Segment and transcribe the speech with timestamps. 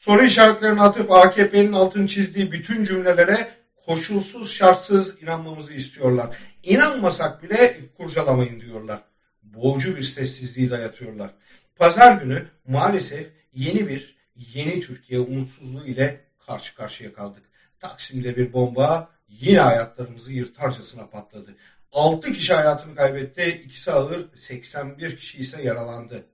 [0.00, 3.48] soru işaretlerini atıp AKP'nin altını çizdiği bütün cümlelere
[3.86, 6.38] koşulsuz şartsız inanmamızı istiyorlar.
[6.62, 9.02] İnanmasak bile kurcalamayın diyorlar.
[9.42, 11.30] Boğucu bir sessizliği dayatıyorlar.
[11.76, 14.16] Pazar günü maalesef yeni bir
[14.54, 17.42] yeni Türkiye umutsuzluğu ile karşı karşıya kaldık.
[17.80, 21.54] Taksim'de bir bomba yine hayatlarımızı yırtarcasına patladı.
[21.92, 26.24] 6 kişi hayatını kaybetti, ikisi ağır, 81 kişi ise yaralandı.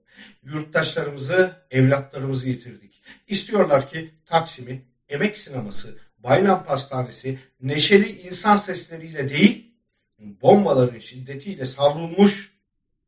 [0.43, 2.96] Yurttaşlarımızı, evlatlarımızı yitirdik.
[3.27, 9.73] İstiyorlar ki Taksim'i, emek sineması, Bayram Pastanesi, neşeli insan sesleriyle değil,
[10.19, 12.51] bombaların şiddetiyle savrulmuş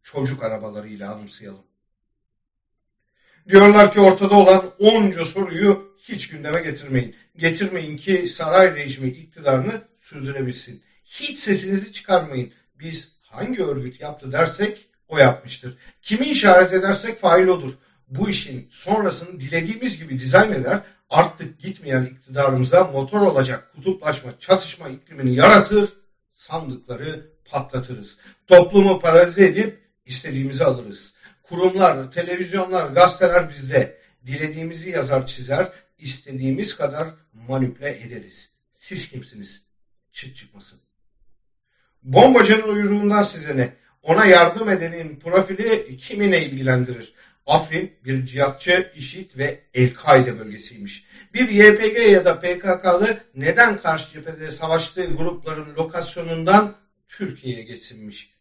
[0.04, 1.64] çocuk arabalarıyla anımsayalım.
[3.50, 7.16] Diyorlar ki ortada olan onca soruyu hiç gündeme getirmeyin.
[7.38, 10.84] Getirmeyin ki saray rejimi iktidarını sürdürebilsin.
[11.06, 12.54] Hiç sesinizi çıkarmayın.
[12.80, 15.78] Biz hangi örgüt yaptı dersek o yapmıştır.
[16.02, 17.74] Kimi işaret edersek fail odur.
[18.10, 20.82] Bu işin sonrasını dilediğimiz gibi dizayn eder.
[21.10, 25.94] Artık gitmeyen iktidarımıza motor olacak kutuplaşma, çatışma iklimini yaratır.
[26.34, 28.18] Sandıkları patlatırız.
[28.48, 31.14] Toplumu paralize edip istediğimizi alırız.
[31.44, 34.00] Kurumlar, televizyonlar, gazeteler bizde.
[34.28, 38.52] Dilediğimizi yazar çizer, istediğimiz kadar manipüle ederiz.
[38.76, 39.64] Siz kimsiniz?
[40.12, 40.80] Çıt çıkmasın.
[42.04, 43.74] Bombacının uyruğundan size ne?
[44.04, 47.14] Ona yardım edenin profili kimine ilgilendirir?
[47.50, 51.04] Afrin bir cihatçı, işit ve El-Kaide bölgesiymiş.
[51.34, 56.76] Bir YPG ya da PKK'lı neden karşı cephede savaştığı grupların lokasyonundan
[57.08, 58.34] Türkiye'ye geçsinmiş?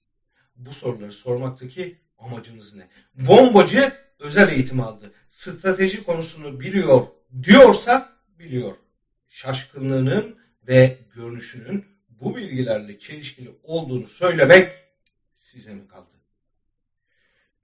[0.56, 2.88] Bu soruları sormaktaki amacınız ne?
[3.14, 5.12] Bombacı özel eğitim aldı.
[5.30, 7.02] Strateji konusunu biliyor
[7.42, 8.74] diyorsa biliyor.
[9.28, 14.72] Şaşkınlığının ve görünüşünün bu bilgilerle çelişkili olduğunu söylemek
[15.36, 16.17] size mi kaldı?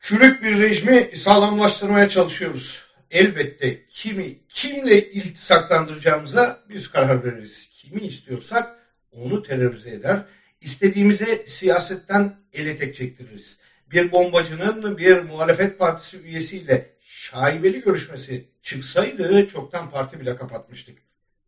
[0.04, 2.84] Çürük bir rejimi sağlamlaştırmaya çalışıyoruz.
[3.10, 7.68] Elbette kimi, kimle iltisaklandıracağımıza biz karar veririz.
[7.74, 8.76] Kimi istiyorsak
[9.12, 10.22] onu terörize eder.
[10.60, 13.58] İstediğimize siyasetten ele tek çektiririz.
[13.90, 20.98] Bir bombacının bir muhalefet partisi üyesiyle şaibeli görüşmesi çıksaydı çoktan parti bile kapatmıştık.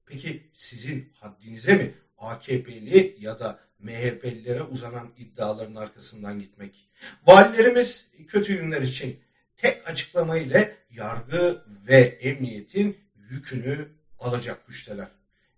[0.06, 6.89] Peki sizin haddinize mi AKP'li ya da MHP'lilere uzanan iddiaların arkasından gitmek?
[7.27, 9.21] Valilerimiz kötü günler için
[9.57, 12.99] tek açıklama ile yargı ve emniyetin
[13.31, 13.89] yükünü
[14.19, 15.09] alacak güçteler.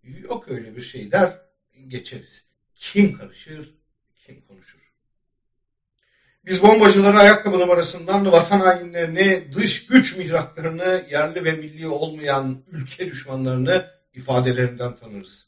[0.03, 1.39] Yok öyle bir şey der
[1.89, 2.47] geçeriz.
[2.75, 3.75] Kim karışır,
[4.27, 4.79] kim konuşur?
[6.47, 13.87] Biz bombacıları ayakkabı numarasından vatan hainlerini, dış güç mihraklarını, yerli ve milli olmayan ülke düşmanlarını
[14.15, 15.47] ifadelerinden tanırız.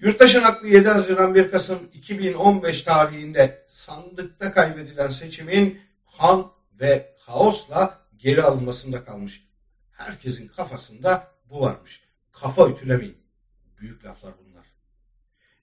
[0.00, 5.80] Yurttaşın aklı 7 Haziran 1 Kasım 2015 tarihinde sandıkta kaybedilen seçimin
[6.18, 9.44] kan ve kaosla geri alınmasında kalmış.
[9.92, 12.02] Herkesin kafasında bu varmış.
[12.32, 13.18] Kafa ütülemeyin.
[13.80, 14.66] Büyük laflar bunlar.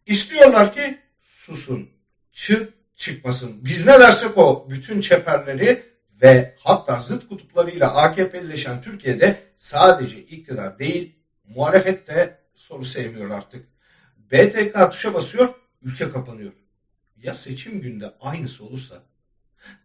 [0.06, 1.90] İstiyorlar ki susun,
[2.32, 3.66] çık çıkmasın.
[3.66, 5.84] Biz ne dersek o bütün çeperleri
[6.22, 11.16] ve hatta zıt kutuplarıyla AKP'lileşen Türkiye'de sadece iktidar değil
[11.48, 13.66] muhalefet de soru sevmiyor artık.
[14.32, 16.54] BTK tuşa basıyor, ülke kapanıyor.
[17.18, 19.04] Ya seçim günde aynısı olursa?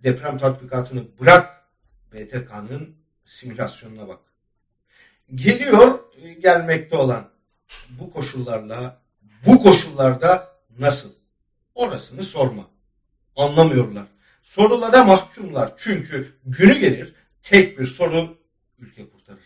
[0.03, 1.65] Deprem tatbikatını bırak,
[2.13, 4.21] BTK'nın simülasyonuna bak.
[5.35, 7.31] Geliyor e, gelmekte olan
[7.89, 9.01] bu koşullarla,
[9.47, 11.13] bu koşullarda nasıl?
[11.75, 12.71] Orasını sorma.
[13.37, 14.07] Anlamıyorlar.
[14.43, 15.73] Sorulara mahkumlar.
[15.77, 18.39] Çünkü günü gelir tek bir soru
[18.79, 19.45] ülke kurtarır.